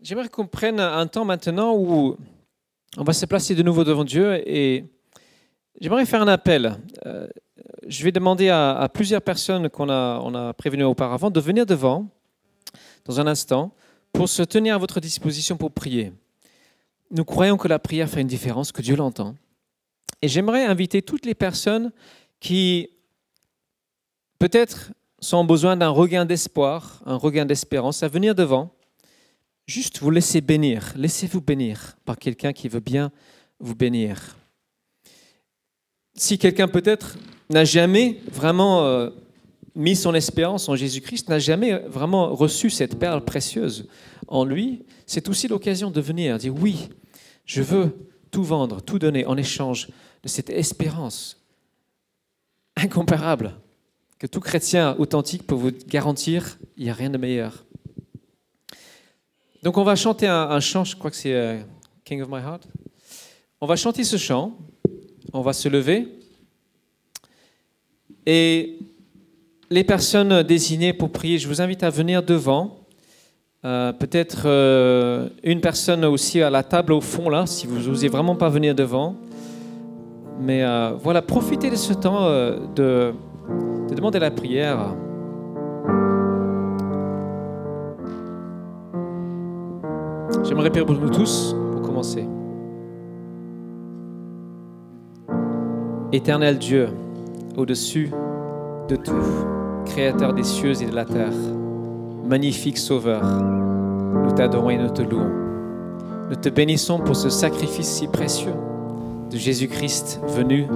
[0.00, 2.16] j'aimerais qu'on prenne un temps maintenant où
[2.96, 4.86] on va se placer de nouveau devant Dieu et
[5.80, 6.78] j'aimerais faire un appel.
[7.04, 7.28] Euh,
[7.88, 12.06] je vais demander à, plusieurs personnes qu'on a, prévenues auparavant de venir devant
[13.06, 13.72] dans un instant
[14.12, 16.12] pour se tenir à votre disposition pour prier.
[17.10, 19.34] Nous croyons que la prière fait une différence, que Dieu l'entend.
[20.20, 21.90] Et j'aimerais inviter toutes les personnes
[22.40, 22.90] qui
[24.38, 28.70] peut-être sont besoin d'un regain d'espoir, un regain d'espérance, à venir devant,
[29.66, 33.10] juste vous laissez bénir, laissez-vous bénir par quelqu'un qui veut bien
[33.58, 34.37] vous bénir.
[36.18, 37.16] Si quelqu'un peut-être
[37.48, 39.10] n'a jamais vraiment euh,
[39.76, 43.88] mis son espérance en Jésus-Christ, n'a jamais vraiment reçu cette perle précieuse
[44.26, 46.88] en lui, c'est aussi l'occasion de venir dire oui,
[47.46, 49.88] je veux tout vendre, tout donner en échange
[50.24, 51.40] de cette espérance
[52.76, 53.54] incomparable
[54.18, 57.64] que tout chrétien authentique peut vous garantir, il n'y a rien de meilleur.
[59.62, 61.60] Donc on va chanter un, chant, je crois que c'est euh,
[62.04, 62.66] King of My Heart.
[63.60, 64.58] On va chanter ce chant,
[65.32, 66.08] on va se lever.
[68.26, 68.78] Et
[69.70, 72.76] les personnes désignées pour prier, je vous invite à venir devant.
[73.64, 78.08] Euh, peut-être euh, une personne aussi à la table au fond là, si vous n'osez
[78.08, 79.16] vraiment pas venir devant.
[80.40, 80.62] Mais
[81.02, 82.30] voilà, profitez de ce temps
[82.76, 83.12] de
[83.88, 84.94] de demander la prière.
[90.44, 92.26] J'aimerais prier pour nous tous, pour commencer.
[96.10, 96.88] Éternel Dieu,
[97.54, 98.10] au-dessus
[98.88, 99.12] de tout,
[99.84, 101.32] Créateur des cieux et de la terre,
[102.26, 105.30] magnifique Sauveur, nous t'adorons et nous te louons.
[106.30, 108.54] Nous te bénissons pour ce sacrifice si précieux
[109.30, 110.66] de Jésus-Christ venu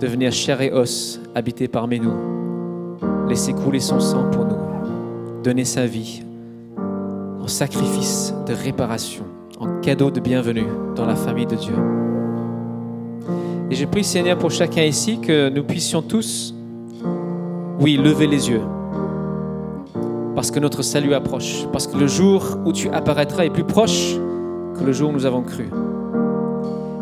[0.00, 2.14] devenir chair et os, habiter parmi nous,
[3.28, 6.22] laisser couler son sang pour nous, donner sa vie
[7.40, 9.24] en sacrifice de réparation,
[9.60, 11.74] en cadeau de bienvenue dans la famille de Dieu.
[13.70, 16.54] Et je prie Seigneur pour chacun ici que nous puissions tous,
[17.80, 18.60] oui, lever les yeux,
[20.36, 24.14] parce que notre salut approche, parce que le jour où tu apparaîtras est plus proche
[24.78, 25.68] que le jour où nous avons cru.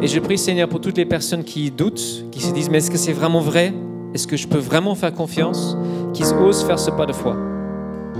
[0.01, 2.91] Et je prie, Seigneur, pour toutes les personnes qui doutent, qui se disent, mais est-ce
[2.91, 3.75] que c'est vraiment vrai?
[4.15, 5.77] Est-ce que je peux vraiment faire confiance?
[6.12, 7.37] Qu'ils osent faire ce pas de foi.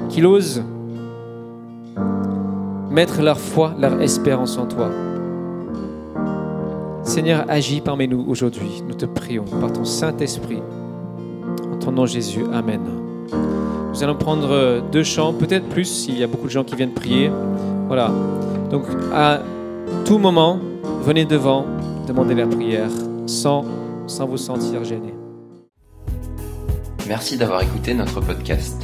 [0.09, 0.63] Qu'ils osent
[2.91, 4.91] mettre leur foi, leur espérance en toi.
[7.05, 8.83] Seigneur, agis parmi nous aujourd'hui.
[8.89, 10.63] Nous te prions par ton Saint-Esprit.
[11.73, 12.45] En ton nom, Jésus.
[12.53, 12.81] Amen.
[13.93, 16.95] Nous allons prendre deux chants, peut-être plus s'il y a beaucoup de gens qui viennent
[16.95, 17.31] prier.
[17.87, 18.11] Voilà.
[18.71, 19.41] Donc, à
[20.05, 20.59] tout moment,
[21.03, 21.67] venez devant,
[22.09, 22.91] demandez la prière
[23.27, 23.65] sans,
[24.07, 25.15] sans vous sentir gêné.
[27.07, 28.84] Merci d'avoir écouté notre podcast.